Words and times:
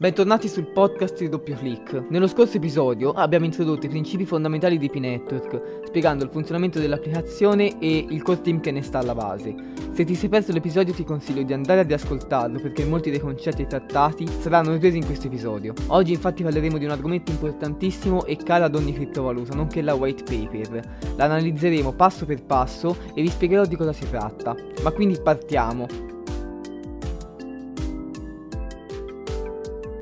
Bentornati 0.00 0.48
sul 0.48 0.64
podcast 0.64 1.18
di 1.18 1.28
Doppio 1.28 1.54
Click. 1.56 2.06
Nello 2.08 2.26
scorso 2.26 2.56
episodio 2.56 3.12
abbiamo 3.12 3.44
introdotto 3.44 3.84
i 3.84 3.90
principi 3.90 4.24
fondamentali 4.24 4.78
di 4.78 4.88
P-Network, 4.88 5.82
spiegando 5.88 6.24
il 6.24 6.30
funzionamento 6.30 6.78
dell'applicazione 6.78 7.78
e 7.80 8.06
il 8.08 8.22
core 8.22 8.40
team 8.40 8.60
che 8.60 8.70
ne 8.70 8.80
sta 8.80 9.00
alla 9.00 9.14
base. 9.14 9.54
Se 9.92 10.02
ti 10.04 10.14
sei 10.14 10.30
perso 10.30 10.52
l'episodio 10.52 10.94
ti 10.94 11.04
consiglio 11.04 11.42
di 11.42 11.52
andare 11.52 11.80
ad 11.80 11.92
ascoltarlo 11.92 12.60
perché 12.60 12.86
molti 12.86 13.10
dei 13.10 13.20
concetti 13.20 13.66
trattati 13.66 14.26
saranno 14.26 14.72
ripresi 14.72 14.96
in 14.96 15.04
questo 15.04 15.26
episodio. 15.26 15.74
Oggi 15.88 16.14
infatti 16.14 16.42
parleremo 16.42 16.78
di 16.78 16.86
un 16.86 16.92
argomento 16.92 17.30
importantissimo 17.30 18.24
e 18.24 18.38
caro 18.38 18.64
ad 18.64 18.76
ogni 18.76 18.94
criptovaluta, 18.94 19.54
nonché 19.54 19.82
la 19.82 19.92
white 19.92 20.22
paper. 20.22 20.80
La 21.16 21.24
analizzeremo 21.24 21.92
passo 21.92 22.24
per 22.24 22.42
passo 22.42 22.96
e 23.12 23.20
vi 23.20 23.28
spiegherò 23.28 23.66
di 23.66 23.76
cosa 23.76 23.92
si 23.92 24.08
tratta. 24.08 24.56
Ma 24.82 24.92
quindi 24.92 25.20
partiamo. 25.22 26.09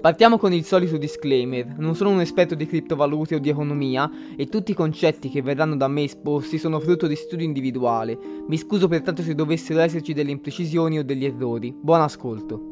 Partiamo 0.09 0.39
con 0.39 0.55
il 0.55 0.65
solito 0.65 0.97
disclaimer, 0.97 1.75
non 1.77 1.95
sono 1.95 2.09
un 2.09 2.21
esperto 2.21 2.55
di 2.55 2.65
criptovalute 2.65 3.35
o 3.35 3.39
di 3.39 3.51
economia 3.51 4.11
e 4.39 4.47
tutti 4.47 4.71
i 4.71 4.75
concetti 4.75 5.29
che 5.29 5.43
verranno 5.43 5.77
da 5.77 5.87
me 5.87 6.05
esposti 6.05 6.57
sono 6.57 6.80
frutto 6.80 7.07
di 7.07 7.15
studio 7.15 7.45
individuale. 7.45 8.19
Mi 8.49 8.57
scuso 8.57 8.89
pertanto 8.89 9.21
se 9.21 9.35
dovessero 9.35 9.80
esserci 9.80 10.15
delle 10.15 10.30
imprecisioni 10.30 10.99
o 10.99 11.05
degli 11.05 11.27
errori. 11.27 11.75
Buon 11.79 12.01
ascolto. 12.01 12.71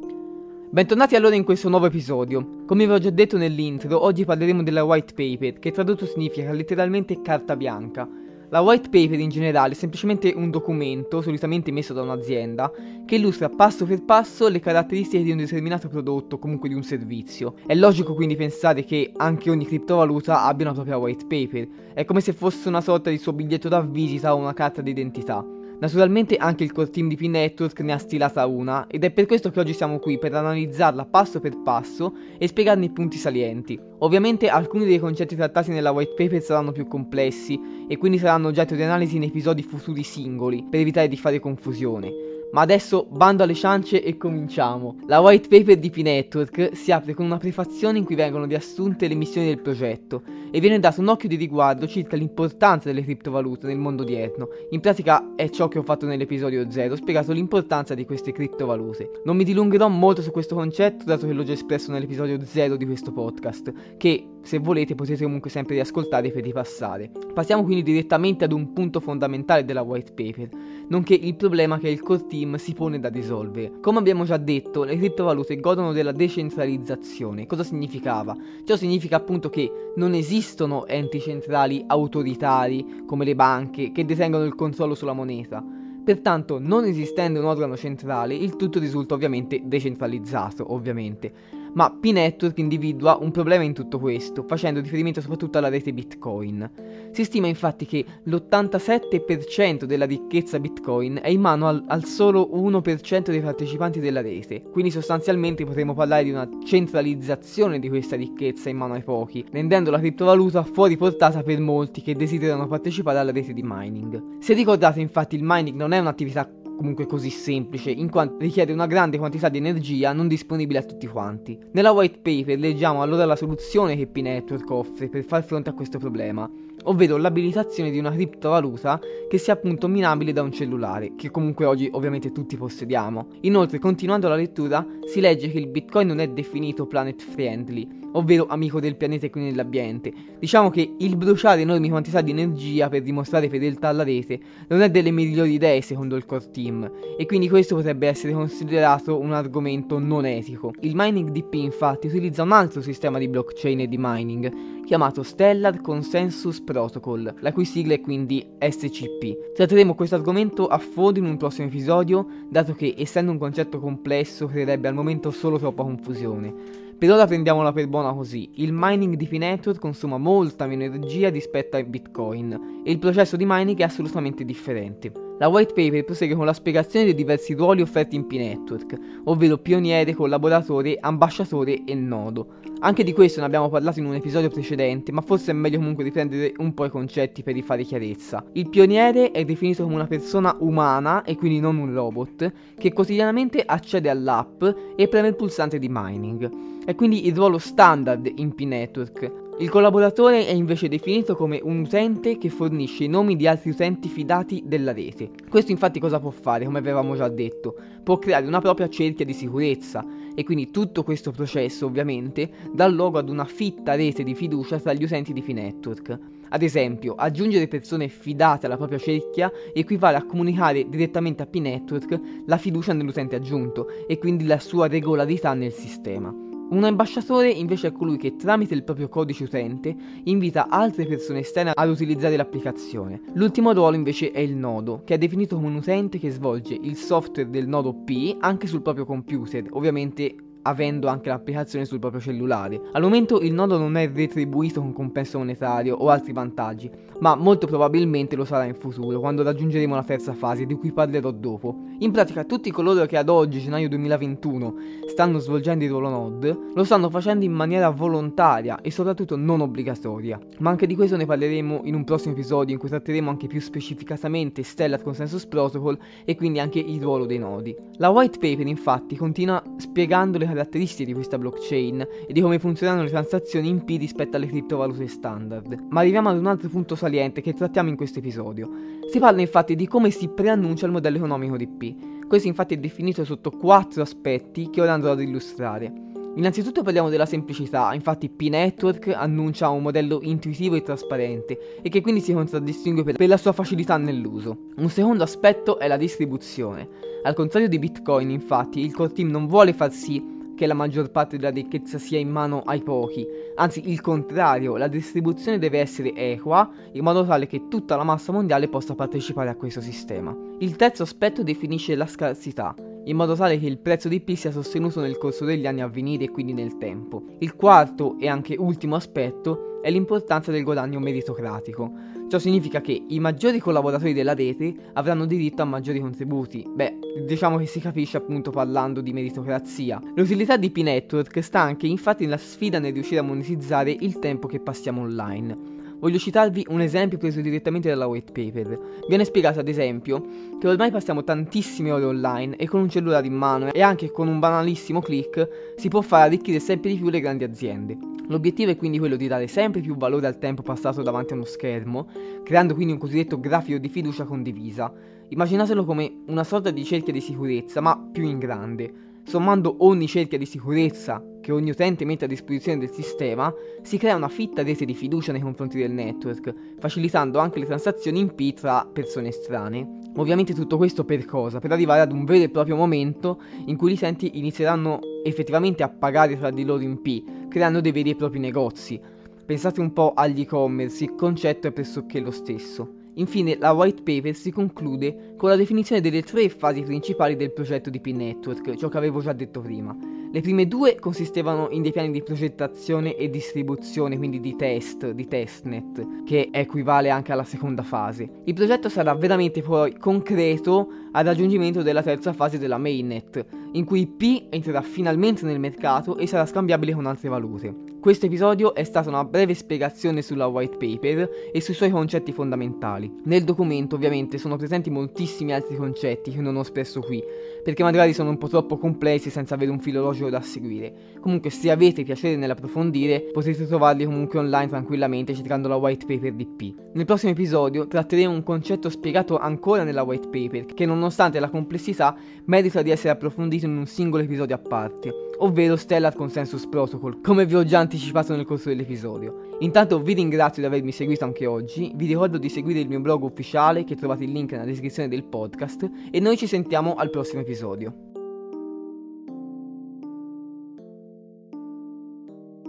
Bentornati 0.70 1.14
allora 1.14 1.34
in 1.34 1.44
questo 1.44 1.68
nuovo 1.68 1.84
episodio. 1.84 2.64
Come 2.64 2.86
vi 2.86 2.92
ho 2.92 2.98
già 2.98 3.10
detto 3.10 3.36
nell'intro, 3.36 4.02
oggi 4.02 4.24
parleremo 4.24 4.62
della 4.62 4.84
white 4.84 5.12
paper, 5.12 5.58
che 5.58 5.72
tradotto 5.72 6.06
significa 6.06 6.50
letteralmente 6.52 7.20
carta 7.20 7.54
bianca. 7.54 8.08
La 8.50 8.60
white 8.60 8.88
paper 8.90 9.18
in 9.18 9.28
generale 9.28 9.72
è 9.72 9.76
semplicemente 9.76 10.32
un 10.36 10.50
documento, 10.50 11.20
solitamente 11.20 11.70
emesso 11.70 11.92
da 11.92 12.02
un'azienda, 12.02 12.70
che 13.04 13.16
illustra 13.16 13.48
passo 13.48 13.84
per 13.86 14.04
passo 14.04 14.46
le 14.46 14.60
caratteristiche 14.60 15.24
di 15.24 15.32
un 15.32 15.38
determinato 15.38 15.88
prodotto 15.88 16.38
comunque 16.38 16.68
di 16.68 16.76
un 16.76 16.84
servizio. 16.84 17.54
È 17.66 17.74
logico 17.74 18.14
quindi 18.14 18.36
pensare 18.36 18.84
che 18.84 19.10
anche 19.16 19.50
ogni 19.50 19.66
criptovaluta 19.66 20.44
abbia 20.44 20.66
una 20.66 20.74
propria 20.74 20.96
white 20.96 21.26
paper, 21.26 21.68
è 21.94 22.04
come 22.04 22.20
se 22.20 22.32
fosse 22.32 22.68
una 22.68 22.80
sorta 22.80 23.10
di 23.10 23.18
suo 23.18 23.32
biglietto 23.32 23.68
da 23.68 23.80
visita 23.80 24.32
o 24.32 24.38
una 24.38 24.54
carta 24.54 24.80
d'identità. 24.80 25.55
Naturalmente 25.78 26.36
anche 26.36 26.64
il 26.64 26.72
core 26.72 26.88
team 26.88 27.08
di 27.08 27.16
P-Network 27.16 27.80
ne 27.80 27.92
ha 27.92 27.98
stilata 27.98 28.46
una 28.46 28.86
ed 28.88 29.04
è 29.04 29.10
per 29.10 29.26
questo 29.26 29.50
che 29.50 29.60
oggi 29.60 29.74
siamo 29.74 29.98
qui 29.98 30.18
per 30.18 30.34
analizzarla 30.34 31.04
passo 31.04 31.38
per 31.38 31.60
passo 31.62 32.14
e 32.38 32.48
spiegarne 32.48 32.86
i 32.86 32.90
punti 32.90 33.18
salienti. 33.18 33.78
Ovviamente 33.98 34.48
alcuni 34.48 34.86
dei 34.86 34.98
concetti 34.98 35.36
trattati 35.36 35.72
nella 35.72 35.90
white 35.90 36.14
paper 36.16 36.40
saranno 36.40 36.72
più 36.72 36.86
complessi 36.86 37.60
e 37.88 37.98
quindi 37.98 38.16
saranno 38.16 38.48
oggetto 38.48 38.74
di 38.74 38.82
analisi 38.82 39.16
in 39.16 39.24
episodi 39.24 39.62
futuri 39.62 40.02
singoli 40.02 40.64
per 40.70 40.80
evitare 40.80 41.08
di 41.08 41.16
fare 41.16 41.40
confusione. 41.40 42.10
Ma 42.52 42.62
adesso 42.62 43.06
bando 43.10 43.42
alle 43.42 43.54
ciance 43.54 44.02
e 44.02 44.16
cominciamo. 44.16 45.00
La 45.06 45.20
white 45.20 45.48
paper 45.48 45.76
di 45.76 45.90
P-Network 45.90 46.70
si 46.74 46.90
apre 46.90 47.12
con 47.12 47.26
una 47.26 47.36
prefazione 47.36 47.98
in 47.98 48.04
cui 48.04 48.14
vengono 48.14 48.46
riassunte 48.46 49.08
le 49.08 49.14
missioni 49.14 49.48
del 49.48 49.60
progetto 49.60 50.22
e 50.50 50.60
viene 50.60 50.78
dato 50.78 51.00
un 51.00 51.08
occhio 51.08 51.28
di 51.28 51.36
riguardo 51.36 51.86
circa 51.86 52.16
l'importanza 52.16 52.88
delle 52.88 53.02
criptovalute 53.02 53.66
nel 53.66 53.78
mondo 53.78 54.02
odierno. 54.02 54.48
In 54.70 54.80
pratica 54.80 55.34
è 55.36 55.48
ciò 55.50 55.68
che 55.68 55.78
ho 55.78 55.82
fatto 55.82 56.06
nell'episodio 56.06 56.70
0, 56.70 56.92
ho 56.92 56.96
spiegato 56.96 57.32
l'importanza 57.32 57.94
di 57.94 58.04
queste 58.04 58.32
criptovalute. 58.32 59.22
Non 59.24 59.36
mi 59.36 59.44
dilungherò 59.44 59.88
molto 59.88 60.22
su 60.22 60.30
questo 60.30 60.54
concetto 60.54 61.04
dato 61.04 61.26
che 61.26 61.32
l'ho 61.32 61.42
già 61.42 61.52
espresso 61.52 61.92
nell'episodio 61.92 62.38
0 62.42 62.76
di 62.76 62.84
questo 62.84 63.12
podcast, 63.12 63.72
che 63.96 64.26
se 64.46 64.58
volete 64.58 64.94
potete 64.94 65.24
comunque 65.24 65.50
sempre 65.50 65.74
riascoltare 65.74 66.30
per 66.30 66.44
ripassare. 66.44 67.10
Passiamo 67.34 67.64
quindi 67.64 67.82
direttamente 67.82 68.44
ad 68.44 68.52
un 68.52 68.72
punto 68.72 69.00
fondamentale 69.00 69.64
della 69.64 69.82
white 69.82 70.12
paper, 70.12 70.48
nonché 70.88 71.14
il 71.14 71.34
problema 71.34 71.78
che 71.78 71.88
il 71.88 72.00
core 72.00 72.26
team 72.28 72.54
si 72.54 72.72
pone 72.72 73.00
da 73.00 73.08
risolvere. 73.08 73.80
Come 73.80 73.98
abbiamo 73.98 74.24
già 74.24 74.36
detto, 74.36 74.84
le 74.84 74.96
criptovalute 74.96 75.58
godono 75.58 75.92
della 75.92 76.12
decentralizzazione. 76.12 77.46
Cosa 77.46 77.64
significava? 77.64 78.36
Ciò 78.64 78.76
significa 78.76 79.16
appunto 79.16 79.50
che 79.50 79.92
non 79.96 80.14
esistono 80.14 80.86
enti 80.86 81.20
centrali 81.20 81.82
autoritari 81.86 83.02
come 83.04 83.24
le 83.24 83.34
banche 83.34 83.90
che 83.90 84.04
detengono 84.04 84.44
il 84.44 84.54
controllo 84.54 84.94
sulla 84.94 85.12
moneta. 85.12 85.62
Pertanto, 86.04 86.60
non 86.60 86.84
esistendo 86.84 87.40
un 87.40 87.46
organo 87.46 87.76
centrale, 87.76 88.36
il 88.36 88.54
tutto 88.54 88.78
risulta 88.78 89.14
ovviamente 89.14 89.62
decentralizzato, 89.64 90.72
ovviamente 90.72 91.55
ma 91.76 91.90
P-Network 91.90 92.58
individua 92.58 93.18
un 93.20 93.30
problema 93.30 93.62
in 93.62 93.74
tutto 93.74 93.98
questo, 93.98 94.44
facendo 94.46 94.80
riferimento 94.80 95.20
soprattutto 95.20 95.58
alla 95.58 95.68
rete 95.68 95.92
Bitcoin. 95.92 96.70
Si 97.12 97.24
stima 97.24 97.46
infatti 97.46 97.84
che 97.86 98.04
l'87% 98.24 99.84
della 99.84 100.06
ricchezza 100.06 100.58
Bitcoin 100.58 101.20
è 101.22 101.28
in 101.28 101.40
mano 101.40 101.68
al, 101.68 101.84
al 101.86 102.04
solo 102.04 102.48
1% 102.54 103.30
dei 103.30 103.40
partecipanti 103.40 104.00
della 104.00 104.22
rete, 104.22 104.62
quindi 104.62 104.90
sostanzialmente 104.90 105.64
potremmo 105.64 105.94
parlare 105.94 106.24
di 106.24 106.30
una 106.30 106.48
centralizzazione 106.64 107.78
di 107.78 107.88
questa 107.90 108.16
ricchezza 108.16 108.70
in 108.70 108.78
mano 108.78 108.94
ai 108.94 109.02
pochi, 109.02 109.44
rendendo 109.50 109.90
la 109.90 109.98
criptovaluta 109.98 110.62
fuori 110.64 110.96
portata 110.96 111.42
per 111.42 111.60
molti 111.60 112.00
che 112.00 112.14
desiderano 112.14 112.66
partecipare 112.66 113.18
alla 113.18 113.32
rete 113.32 113.52
di 113.52 113.62
mining. 113.62 114.38
Se 114.40 114.54
ricordate 114.54 115.00
infatti 115.00 115.36
il 115.36 115.42
mining 115.44 115.76
non 115.76 115.92
è 115.92 115.98
un'attività 115.98 116.50
comunque 116.76 117.06
così 117.06 117.30
semplice, 117.30 117.90
in 117.90 118.10
quanto 118.10 118.36
richiede 118.38 118.72
una 118.72 118.86
grande 118.86 119.18
quantità 119.18 119.48
di 119.48 119.58
energia 119.58 120.12
non 120.12 120.28
disponibile 120.28 120.78
a 120.78 120.82
tutti 120.82 121.06
quanti. 121.06 121.58
Nella 121.72 121.92
white 121.92 122.18
paper 122.22 122.58
leggiamo 122.58 123.02
allora 123.02 123.24
la 123.24 123.36
soluzione 123.36 123.96
che 123.96 124.06
P-Network 124.06 124.70
offre 124.70 125.08
per 125.08 125.24
far 125.24 125.44
fronte 125.44 125.70
a 125.70 125.74
questo 125.74 125.98
problema, 125.98 126.48
ovvero 126.84 127.16
l'abilitazione 127.16 127.90
di 127.90 127.98
una 127.98 128.12
criptovaluta 128.12 129.00
che 129.28 129.38
sia 129.38 129.54
appunto 129.54 129.88
minabile 129.88 130.32
da 130.32 130.42
un 130.42 130.52
cellulare, 130.52 131.14
che 131.16 131.30
comunque 131.30 131.64
oggi 131.64 131.88
ovviamente 131.92 132.32
tutti 132.32 132.56
possediamo. 132.56 133.28
Inoltre, 133.42 133.78
continuando 133.78 134.28
la 134.28 134.36
lettura, 134.36 134.86
si 135.06 135.20
legge 135.20 135.50
che 135.50 135.58
il 135.58 135.68
Bitcoin 135.68 136.06
non 136.06 136.20
è 136.20 136.28
definito 136.28 136.86
planet 136.86 137.22
friendly, 137.22 138.04
ovvero 138.16 138.46
amico 138.46 138.80
del 138.80 138.96
pianeta 138.96 139.26
e 139.26 139.30
quindi 139.30 139.50
dell'ambiente. 139.50 140.12
Diciamo 140.38 140.70
che 140.70 140.94
il 140.98 141.16
bruciare 141.16 141.60
enormi 141.60 141.88
quantità 141.88 142.20
di 142.20 142.30
energia 142.30 142.88
per 142.88 143.02
dimostrare 143.02 143.48
fedeltà 143.48 143.88
alla 143.88 144.02
rete 144.02 144.38
non 144.68 144.80
è 144.80 144.90
delle 144.90 145.10
migliori 145.10 145.54
idee 145.54 145.80
secondo 145.80 146.16
il 146.16 146.26
core 146.26 146.50
team 146.50 146.90
e 147.16 147.26
quindi 147.26 147.48
questo 147.48 147.74
potrebbe 147.74 148.08
essere 148.08 148.32
considerato 148.32 149.18
un 149.18 149.32
argomento 149.32 149.98
non 149.98 150.26
etico. 150.26 150.72
Il 150.80 150.92
mining 150.94 151.30
DP 151.30 151.54
infatti 151.54 152.06
utilizza 152.06 152.42
un 152.42 152.52
altro 152.52 152.82
sistema 152.82 153.18
di 153.18 153.28
blockchain 153.28 153.80
e 153.80 153.88
di 153.88 153.96
mining 153.98 154.84
chiamato 154.86 155.24
Stellar 155.24 155.80
Consensus 155.80 156.60
Protocol, 156.60 157.34
la 157.40 157.52
cui 157.52 157.64
sigla 157.64 157.94
è 157.94 158.00
quindi 158.00 158.46
SCP. 158.58 159.52
Tratteremo 159.54 159.94
questo 159.94 160.14
argomento 160.14 160.68
a 160.68 160.78
fondo 160.78 161.18
in 161.18 161.24
un 161.24 161.36
prossimo 161.36 161.66
episodio, 161.66 162.26
dato 162.48 162.72
che 162.72 162.94
essendo 162.96 163.32
un 163.32 163.38
concetto 163.38 163.80
complesso 163.80 164.46
creerebbe 164.46 164.86
al 164.86 164.94
momento 164.94 165.32
solo 165.32 165.58
troppa 165.58 165.82
confusione. 165.82 166.85
Per 166.98 167.10
ora 167.10 167.26
prendiamola 167.26 167.74
per 167.74 167.88
buona 167.88 168.14
così, 168.14 168.48
il 168.54 168.70
mining 168.72 169.16
di 169.16 169.26
P-Network 169.26 169.78
consuma 169.78 170.16
molta 170.16 170.66
meno 170.66 170.82
energia 170.82 171.28
rispetto 171.28 171.76
ai 171.76 171.84
Bitcoin 171.84 172.80
e 172.82 172.90
il 172.90 172.98
processo 172.98 173.36
di 173.36 173.44
mining 173.46 173.78
è 173.78 173.82
assolutamente 173.82 174.46
differente. 174.46 175.12
La 175.38 175.48
white 175.48 175.74
paper 175.74 176.06
prosegue 176.06 176.34
con 176.34 176.46
la 176.46 176.54
spiegazione 176.54 177.04
dei 177.04 177.14
diversi 177.14 177.52
ruoli 177.52 177.82
offerti 177.82 178.16
in 178.16 178.26
P-Network, 178.26 178.98
ovvero 179.24 179.58
pioniere, 179.58 180.14
collaboratore, 180.14 180.96
ambasciatore 180.98 181.84
e 181.84 181.94
nodo. 181.94 182.54
Anche 182.78 183.04
di 183.04 183.12
questo 183.12 183.40
ne 183.40 183.46
abbiamo 183.46 183.68
parlato 183.68 183.98
in 183.98 184.06
un 184.06 184.14
episodio 184.14 184.48
precedente, 184.48 185.12
ma 185.12 185.20
forse 185.20 185.50
è 185.50 185.54
meglio 185.54 185.76
comunque 185.76 186.02
riprendere 186.02 186.54
un 186.56 186.72
po' 186.72 186.86
i 186.86 186.90
concetti 186.90 187.42
per 187.42 187.52
rifare 187.52 187.82
chiarezza. 187.82 188.42
Il 188.52 188.70
pioniere 188.70 189.32
è 189.32 189.44
definito 189.44 189.82
come 189.82 189.96
una 189.96 190.06
persona 190.06 190.56
umana, 190.60 191.24
e 191.24 191.36
quindi 191.36 191.60
non 191.60 191.76
un 191.76 191.92
robot, 191.92 192.52
che 192.78 192.94
quotidianamente 192.94 193.62
accede 193.62 194.08
all'app 194.08 194.64
e 194.96 195.08
preme 195.08 195.28
il 195.28 195.36
pulsante 195.36 195.78
di 195.78 195.88
mining. 195.90 196.74
È 196.86 196.94
quindi 196.94 197.26
il 197.26 197.34
ruolo 197.34 197.58
standard 197.58 198.30
in 198.36 198.54
P-Network, 198.54 199.32
il 199.58 199.68
collaboratore 199.68 200.46
è 200.46 200.52
invece 200.52 200.86
definito 200.86 201.34
come 201.34 201.58
un 201.60 201.80
utente 201.80 202.38
che 202.38 202.48
fornisce 202.48 203.02
i 203.02 203.08
nomi 203.08 203.34
di 203.34 203.48
altri 203.48 203.70
utenti 203.70 204.08
fidati 204.08 204.62
della 204.64 204.92
rete. 204.92 205.30
Questo 205.50 205.72
infatti 205.72 205.98
cosa 205.98 206.20
può 206.20 206.30
fare, 206.30 206.64
come 206.64 206.78
avevamo 206.78 207.16
già 207.16 207.26
detto? 207.26 207.74
Può 208.04 208.18
creare 208.18 208.46
una 208.46 208.60
propria 208.60 208.88
cerchia 208.88 209.24
di 209.24 209.32
sicurezza 209.32 210.06
e 210.32 210.44
quindi 210.44 210.70
tutto 210.70 211.02
questo 211.02 211.32
processo 211.32 211.86
ovviamente 211.86 212.48
dà 212.72 212.86
luogo 212.86 213.18
ad 213.18 213.30
una 213.30 213.46
fitta 213.46 213.96
rete 213.96 214.22
di 214.22 214.36
fiducia 214.36 214.78
tra 214.78 214.92
gli 214.92 215.02
utenti 215.02 215.32
di 215.32 215.42
P-Network. 215.42 216.18
Ad 216.50 216.62
esempio, 216.62 217.16
aggiungere 217.16 217.66
persone 217.66 218.06
fidate 218.06 218.66
alla 218.66 218.76
propria 218.76 218.98
cerchia 218.98 219.50
equivale 219.74 220.18
a 220.18 220.24
comunicare 220.24 220.88
direttamente 220.88 221.42
a 221.42 221.46
P-Network 221.46 222.44
la 222.46 222.58
fiducia 222.58 222.92
nell'utente 222.92 223.34
aggiunto 223.34 223.88
e 224.06 224.18
quindi 224.18 224.46
la 224.46 224.60
sua 224.60 224.86
regolarità 224.86 225.52
nel 225.52 225.72
sistema. 225.72 226.45
Un 226.68 226.82
ambasciatore 226.82 227.48
invece 227.48 227.86
è 227.86 227.92
colui 227.92 228.16
che 228.16 228.34
tramite 228.34 228.74
il 228.74 228.82
proprio 228.82 229.08
codice 229.08 229.44
utente 229.44 229.94
invita 230.24 230.66
altre 230.68 231.06
persone 231.06 231.38
esterne 231.38 231.70
ad 231.72 231.88
utilizzare 231.88 232.36
l'applicazione. 232.36 233.20
L'ultimo 233.34 233.72
ruolo 233.72 233.94
invece 233.94 234.32
è 234.32 234.40
il 234.40 234.56
nodo, 234.56 235.02
che 235.04 235.14
è 235.14 235.18
definito 235.18 235.54
come 235.54 235.68
un 235.68 235.76
utente 235.76 236.18
che 236.18 236.30
svolge 236.30 236.74
il 236.74 236.96
software 236.96 237.50
del 237.50 237.68
nodo 237.68 237.94
P 237.94 238.36
anche 238.40 238.66
sul 238.66 238.82
proprio 238.82 239.04
computer, 239.04 239.64
ovviamente 239.70 240.34
avendo 240.66 241.06
anche 241.08 241.28
l'applicazione 241.28 241.84
sul 241.84 242.00
proprio 242.00 242.20
cellulare. 242.20 242.80
Al 242.92 243.02
momento 243.02 243.40
il 243.40 243.52
nodo 243.52 243.78
non 243.78 243.96
è 243.96 244.10
retribuito 244.12 244.80
con 244.80 244.92
compenso 244.92 245.38
monetario 245.38 245.96
o 245.96 246.08
altri 246.08 246.32
vantaggi, 246.32 246.90
ma 247.20 247.34
molto 247.34 247.66
probabilmente 247.66 248.36
lo 248.36 248.44
sarà 248.44 248.64
in 248.64 248.74
futuro, 248.74 249.20
quando 249.20 249.42
raggiungeremo 249.42 249.94
la 249.94 250.02
terza 250.02 250.34
fase, 250.34 250.66
di 250.66 250.74
cui 250.74 250.92
parlerò 250.92 251.30
dopo. 251.30 251.84
In 252.00 252.10
pratica 252.10 252.44
tutti 252.44 252.70
coloro 252.70 253.06
che 253.06 253.16
ad 253.16 253.28
oggi, 253.28 253.60
gennaio 253.60 253.88
2021, 253.88 254.74
stanno 255.06 255.38
svolgendo 255.38 255.84
il 255.84 255.90
ruolo 255.90 256.10
NOD, 256.10 256.58
lo 256.74 256.84
stanno 256.84 257.08
facendo 257.08 257.44
in 257.44 257.52
maniera 257.52 257.88
volontaria 257.88 258.80
e 258.82 258.90
soprattutto 258.90 259.36
non 259.36 259.62
obbligatoria. 259.62 260.38
Ma 260.58 260.70
anche 260.70 260.86
di 260.86 260.94
questo 260.94 261.16
ne 261.16 261.24
parleremo 261.24 261.82
in 261.84 261.94
un 261.94 262.04
prossimo 262.04 262.34
episodio 262.34 262.74
in 262.74 262.80
cui 262.80 262.90
tratteremo 262.90 263.30
anche 263.30 263.46
più 263.46 263.60
specificatamente 263.60 264.62
Stellar 264.62 265.00
Consensus 265.00 265.46
Protocol 265.46 265.98
e 266.24 266.36
quindi 266.36 266.60
anche 266.60 266.80
il 266.80 267.00
ruolo 267.00 267.24
dei 267.24 267.38
nodi. 267.38 267.74
La 267.96 268.10
white 268.10 268.38
paper 268.38 268.66
infatti 268.66 269.16
continua 269.16 269.62
spiegando 269.78 270.36
le 270.36 270.44
caratteristiche 270.44 270.55
di 270.64 271.12
questa 271.12 271.38
blockchain 271.38 272.06
e 272.26 272.32
di 272.32 272.40
come 272.40 272.58
funzionano 272.58 273.02
le 273.02 273.10
transazioni 273.10 273.68
in 273.68 273.84
P 273.84 273.96
rispetto 273.98 274.36
alle 274.36 274.46
criptovalute 274.46 275.06
standard. 275.06 275.86
Ma 275.90 276.00
arriviamo 276.00 276.28
ad 276.28 276.38
un 276.38 276.46
altro 276.46 276.68
punto 276.68 276.94
saliente 276.94 277.42
che 277.42 277.52
trattiamo 277.52 277.88
in 277.88 277.96
questo 277.96 278.20
episodio. 278.20 278.70
Si 279.10 279.18
parla 279.18 279.40
infatti 279.40 279.74
di 279.74 279.86
come 279.86 280.10
si 280.10 280.28
preannuncia 280.28 280.86
il 280.86 280.92
modello 280.92 281.16
economico 281.16 281.56
di 281.56 281.66
P 281.66 282.14
questo 282.26 282.48
infatti 282.48 282.74
è 282.74 282.78
definito 282.78 283.24
sotto 283.24 283.50
quattro 283.50 284.02
aspetti 284.02 284.68
che 284.68 284.80
ora 284.80 284.92
andrò 284.92 285.12
ad 285.12 285.20
illustrare. 285.20 285.92
Innanzitutto 286.34 286.82
parliamo 286.82 287.08
della 287.08 287.24
semplicità, 287.24 287.94
infatti 287.94 288.28
P-Network 288.28 289.08
annuncia 289.08 289.70
un 289.70 289.82
modello 289.82 290.18
intuitivo 290.22 290.74
e 290.74 290.82
trasparente 290.82 291.80
e 291.80 291.88
che 291.88 292.00
quindi 292.00 292.20
si 292.20 292.32
contraddistingue 292.32 293.04
per 293.04 293.28
la 293.28 293.36
sua 293.36 293.52
facilità 293.52 293.96
nell'uso. 293.96 294.70
Un 294.76 294.90
secondo 294.90 295.22
aspetto 295.22 295.78
è 295.78 295.86
la 295.86 295.96
distribuzione. 295.96 296.88
Al 297.22 297.34
contrario 297.34 297.68
di 297.68 297.78
Bitcoin, 297.78 298.30
infatti, 298.30 298.80
il 298.80 298.92
core 298.92 299.12
team 299.12 299.30
non 299.30 299.46
vuole 299.46 299.72
far 299.72 299.92
sì 299.92 300.35
che 300.56 300.66
la 300.66 300.74
maggior 300.74 301.10
parte 301.10 301.36
della 301.36 301.50
ricchezza 301.50 301.98
sia 301.98 302.18
in 302.18 302.30
mano 302.30 302.62
ai 302.64 302.82
pochi, 302.82 303.24
anzi 303.54 303.88
il 303.88 304.00
contrario, 304.00 304.76
la 304.76 304.88
distribuzione 304.88 305.58
deve 305.58 305.78
essere 305.78 306.14
equa 306.14 306.68
in 306.92 307.04
modo 307.04 307.24
tale 307.24 307.46
che 307.46 307.68
tutta 307.68 307.94
la 307.94 308.02
massa 308.02 308.32
mondiale 308.32 308.68
possa 308.68 308.96
partecipare 308.96 309.50
a 309.50 309.54
questo 309.54 309.80
sistema. 309.80 310.36
Il 310.58 310.74
terzo 310.74 311.04
aspetto 311.04 311.44
definisce 311.44 311.94
la 311.94 312.06
scarsità, 312.06 312.74
in 313.04 313.16
modo 313.16 313.36
tale 313.36 313.58
che 313.58 313.66
il 313.66 313.78
prezzo 313.78 314.08
di 314.08 314.20
P 314.20 314.34
sia 314.34 314.50
sostenuto 314.50 315.00
nel 315.00 315.18
corso 315.18 315.44
degli 315.44 315.66
anni 315.66 315.82
a 315.82 315.86
venire 315.86 316.24
e 316.24 316.30
quindi 316.30 316.54
nel 316.54 316.78
tempo. 316.78 317.22
Il 317.38 317.54
quarto 317.54 318.16
e 318.18 318.26
anche 318.26 318.56
ultimo 318.58 318.96
aspetto 318.96 319.80
è 319.82 319.90
l'importanza 319.90 320.50
del 320.50 320.64
guadagno 320.64 320.98
meritocratico. 320.98 321.92
Ciò 322.28 322.40
significa 322.40 322.80
che 322.80 323.04
i 323.06 323.20
maggiori 323.20 323.60
collaboratori 323.60 324.12
della 324.12 324.34
rete 324.34 324.74
avranno 324.94 325.26
diritto 325.26 325.62
a 325.62 325.64
maggiori 325.64 326.00
contributi. 326.00 326.66
Beh, 326.68 326.98
diciamo 327.24 327.56
che 327.56 327.66
si 327.66 327.78
capisce 327.78 328.16
appunto 328.16 328.50
parlando 328.50 329.00
di 329.00 329.12
meritocrazia. 329.12 330.02
L'utilità 330.16 330.56
di 330.56 330.72
P-Network 330.72 331.40
sta 331.40 331.60
anche 331.60 331.86
infatti 331.86 332.24
nella 332.24 332.36
sfida 332.36 332.80
nel 332.80 332.92
riuscire 332.92 333.20
a 333.20 333.22
monetizzare 333.22 333.92
il 333.92 334.18
tempo 334.18 334.48
che 334.48 334.58
passiamo 334.58 335.02
online. 335.02 335.74
Voglio 336.00 336.18
citarvi 336.18 336.66
un 336.70 336.80
esempio 336.80 337.16
preso 337.16 337.40
direttamente 337.40 337.88
dalla 337.88 338.08
white 338.08 338.32
paper. 338.32 338.76
Viene 339.08 339.24
spiegato 339.24 339.60
ad 339.60 339.68
esempio 339.68 340.26
che 340.58 340.66
ormai 340.66 340.90
passiamo 340.90 341.22
tantissime 341.22 341.92
ore 341.92 342.04
online 342.06 342.56
e 342.56 342.66
con 342.66 342.80
un 342.80 342.90
cellulare 342.90 343.28
in 343.28 343.34
mano 343.34 343.72
e 343.72 343.82
anche 343.82 344.10
con 344.10 344.26
un 344.26 344.40
banalissimo 344.40 345.00
click 345.00 345.74
si 345.76 345.86
può 345.86 346.00
fare 346.00 346.24
arricchire 346.24 346.58
sempre 346.58 346.90
di 346.90 346.96
più 346.96 347.08
le 347.08 347.20
grandi 347.20 347.44
aziende. 347.44 348.15
L'obiettivo 348.28 348.72
è 348.72 348.76
quindi 348.76 348.98
quello 348.98 349.14
di 349.14 349.28
dare 349.28 349.46
sempre 349.46 349.80
più 349.80 349.96
valore 349.96 350.26
al 350.26 350.38
tempo 350.38 350.62
passato 350.62 351.02
davanti 351.02 351.32
a 351.32 351.36
uno 351.36 351.44
schermo, 351.44 352.08
creando 352.42 352.74
quindi 352.74 352.92
un 352.92 352.98
cosiddetto 352.98 353.38
grafico 353.38 353.78
di 353.78 353.88
fiducia 353.88 354.24
condivisa. 354.24 354.92
Immaginatelo 355.28 355.84
come 355.84 356.22
una 356.26 356.42
sorta 356.42 356.70
di 356.70 356.84
cerchia 356.84 357.12
di 357.12 357.20
sicurezza, 357.20 357.80
ma 357.80 357.96
più 357.96 358.24
in 358.24 358.38
grande. 358.38 358.92
Sommando 359.22 359.76
ogni 359.78 360.08
cerchia 360.08 360.38
di 360.38 360.46
sicurezza 360.46 361.22
che 361.40 361.52
ogni 361.52 361.70
utente 361.70 362.04
mette 362.04 362.24
a 362.24 362.28
disposizione 362.28 362.78
del 362.78 362.90
sistema, 362.90 363.52
si 363.82 363.98
crea 363.98 364.16
una 364.16 364.28
fitta 364.28 364.64
rete 364.64 364.84
di 364.84 364.94
fiducia 364.94 365.30
nei 365.30 365.40
confronti 365.40 365.78
del 365.78 365.92
network, 365.92 366.52
facilitando 366.80 367.38
anche 367.38 367.60
le 367.60 367.66
transazioni 367.66 368.18
in 368.18 368.34
P 368.34 368.54
tra 368.54 368.84
persone 368.92 369.28
estranee. 369.28 369.86
Ovviamente 370.16 370.54
tutto 370.54 370.76
questo 370.76 371.04
per 371.04 371.24
cosa? 371.24 371.60
Per 371.60 371.70
arrivare 371.70 372.00
ad 372.00 372.10
un 372.10 372.24
vero 372.24 372.42
e 372.42 372.48
proprio 372.48 372.74
momento 372.74 373.40
in 373.66 373.76
cui 373.76 373.90
gli 373.90 373.94
utenti 373.94 374.38
inizieranno 374.38 374.98
effettivamente 375.24 375.84
a 375.84 375.88
pagare 375.88 376.36
tra 376.36 376.50
di 376.50 376.64
loro 376.64 376.82
in 376.82 377.00
P, 377.00 377.22
creando 377.56 377.80
dei 377.80 377.90
veri 377.90 378.10
e 378.10 378.16
propri 378.16 378.38
negozi. 378.38 379.00
Pensate 379.46 379.80
un 379.80 379.94
po' 379.94 380.12
agli 380.12 380.42
e-commerce, 380.42 381.04
il 381.04 381.14
concetto 381.14 381.68
è 381.68 381.72
pressoché 381.72 382.20
lo 382.20 382.30
stesso. 382.30 383.04
Infine, 383.14 383.56
la 383.58 383.72
white 383.72 384.02
paper 384.02 384.34
si 384.34 384.50
conclude 384.50 385.32
con 385.38 385.48
la 385.48 385.56
definizione 385.56 386.02
delle 386.02 386.20
tre 386.20 386.50
fasi 386.50 386.82
principali 386.82 387.34
del 387.34 387.54
progetto 387.54 387.88
di 387.88 387.98
P-Network, 387.98 388.76
ciò 388.76 388.88
che 388.90 388.98
avevo 388.98 389.22
già 389.22 389.32
detto 389.32 389.62
prima. 389.62 389.96
Le 390.30 390.42
prime 390.42 390.68
due 390.68 390.96
consistevano 390.96 391.68
in 391.70 391.80
dei 391.80 391.92
piani 391.92 392.10
di 392.10 392.22
progettazione 392.22 393.16
e 393.16 393.30
distribuzione, 393.30 394.18
quindi 394.18 394.38
di 394.38 394.54
test, 394.54 395.12
di 395.12 395.26
testnet, 395.26 396.24
che 396.24 396.50
equivale 396.52 397.08
anche 397.08 397.32
alla 397.32 397.44
seconda 397.44 397.82
fase. 397.82 398.28
Il 398.44 398.52
progetto 398.52 398.90
sarà 398.90 399.14
veramente 399.14 399.62
poi 399.62 399.96
concreto 399.96 400.88
al 401.12 401.24
raggiungimento 401.24 401.80
della 401.80 402.02
terza 402.02 402.34
fase 402.34 402.58
della 402.58 402.76
mainnet, 402.76 403.46
in 403.76 403.84
cui 403.84 404.06
P 404.06 404.46
entrerà 404.50 404.80
finalmente 404.80 405.44
nel 405.44 405.60
mercato 405.60 406.16
e 406.16 406.26
sarà 406.26 406.46
scambiabile 406.46 406.94
con 406.94 407.06
altre 407.06 407.28
valute. 407.28 407.74
Questo 408.00 408.26
episodio 408.26 408.74
è 408.74 408.84
stata 408.84 409.08
una 409.08 409.24
breve 409.24 409.52
spiegazione 409.52 410.22
sulla 410.22 410.46
white 410.46 410.76
paper 410.76 411.28
e 411.52 411.60
sui 411.60 411.74
suoi 411.74 411.90
concetti 411.90 412.32
fondamentali. 412.32 413.12
Nel 413.24 413.44
documento 413.44 413.96
ovviamente 413.96 414.38
sono 414.38 414.56
presenti 414.56 414.90
moltissimi 414.90 415.52
altri 415.52 415.76
concetti 415.76 416.30
che 416.30 416.40
non 416.40 416.56
ho 416.56 416.60
espresso 416.60 417.00
qui, 417.00 417.22
perché 417.66 417.82
magari 417.82 418.14
sono 418.14 418.30
un 418.30 418.38
po' 418.38 418.46
troppo 418.46 418.78
complessi 418.78 419.28
senza 419.28 419.54
avere 419.56 419.72
un 419.72 419.80
filo 419.80 420.00
logico 420.00 420.30
da 420.30 420.40
seguire. 420.40 421.16
Comunque 421.18 421.50
se 421.50 421.68
avete 421.68 422.04
piacere 422.04 422.36
nell'approfondire 422.36 423.22
potete 423.32 423.66
trovarli 423.66 424.04
comunque 424.04 424.38
online 424.38 424.68
tranquillamente 424.68 425.34
cercando 425.34 425.66
la 425.66 425.74
white 425.74 426.06
paper 426.06 426.32
P. 426.32 426.74
Nel 426.92 427.04
prossimo 427.04 427.32
episodio 427.32 427.88
tratteremo 427.88 428.32
un 428.32 428.44
concetto 428.44 428.88
spiegato 428.88 429.36
ancora 429.36 429.82
nella 429.82 430.04
white 430.04 430.28
paper 430.28 430.66
che 430.66 430.86
nonostante 430.86 431.40
la 431.40 431.50
complessità 431.50 432.16
merita 432.44 432.82
di 432.82 432.92
essere 432.92 433.10
approfondito 433.10 433.66
in 433.66 433.76
un 433.76 433.86
singolo 433.86 434.22
episodio 434.22 434.54
a 434.54 434.60
parte, 434.60 435.25
ovvero 435.38 435.76
Stellar 435.76 436.14
Consensus 436.14 436.66
Protocol, 436.66 437.20
come 437.20 437.46
vi 437.46 437.54
ho 437.54 437.64
già 437.64 437.78
anticipato 437.78 438.34
nel 438.34 438.44
corso 438.44 438.68
dell'episodio. 438.68 439.56
Intanto 439.60 440.00
vi 440.00 440.14
ringrazio 440.14 440.62
di 440.62 440.68
avermi 440.68 440.92
seguito 440.92 441.24
anche 441.24 441.46
oggi, 441.46 441.92
vi 441.94 442.06
ricordo 442.06 442.38
di 442.38 442.48
seguire 442.48 442.80
il 442.80 442.88
mio 442.88 443.00
blog 443.00 443.22
ufficiale 443.22 443.84
che 443.84 443.96
trovate 443.96 444.24
il 444.24 444.32
link 444.32 444.52
nella 444.52 444.64
descrizione 444.64 445.08
del 445.08 445.24
podcast 445.24 445.90
e 446.10 446.20
noi 446.20 446.36
ci 446.36 446.46
sentiamo 446.46 446.94
al 446.94 447.10
prossimo 447.10 447.40
episodio. 447.40 448.05